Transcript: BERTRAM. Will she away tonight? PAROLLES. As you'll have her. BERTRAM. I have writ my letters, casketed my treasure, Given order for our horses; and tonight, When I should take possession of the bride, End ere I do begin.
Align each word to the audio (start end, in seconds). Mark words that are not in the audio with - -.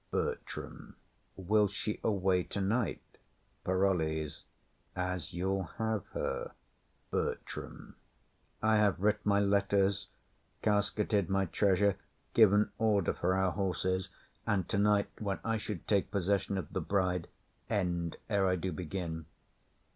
BERTRAM. 0.09 0.95
Will 1.35 1.67
she 1.67 1.99
away 2.03 2.41
tonight? 2.41 3.19
PAROLLES. 3.63 4.45
As 4.95 5.35
you'll 5.35 5.65
have 5.77 6.07
her. 6.07 6.53
BERTRAM. 7.11 7.93
I 8.63 8.77
have 8.77 8.99
writ 8.99 9.23
my 9.23 9.39
letters, 9.39 10.07
casketed 10.63 11.29
my 11.29 11.45
treasure, 11.45 11.97
Given 12.33 12.71
order 12.79 13.13
for 13.13 13.35
our 13.35 13.51
horses; 13.51 14.09
and 14.47 14.67
tonight, 14.67 15.11
When 15.19 15.37
I 15.45 15.57
should 15.57 15.87
take 15.87 16.09
possession 16.09 16.57
of 16.57 16.73
the 16.73 16.81
bride, 16.81 17.27
End 17.69 18.17
ere 18.27 18.47
I 18.47 18.55
do 18.55 18.71
begin. 18.71 19.27